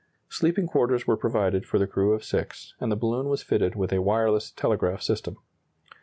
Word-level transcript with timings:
Sleeping 0.29 0.65
quarters 0.65 1.05
were 1.05 1.15
provided 1.15 1.63
for 1.63 1.77
the 1.77 1.85
crew 1.85 2.11
of 2.13 2.23
six, 2.23 2.73
and 2.81 2.91
the 2.91 2.95
balloon 2.95 3.27
was 3.29 3.43
fitted 3.43 3.75
with 3.75 3.93
a 3.93 4.01
wireless 4.01 4.49
telegraph 4.49 5.03
system. 5.03 5.37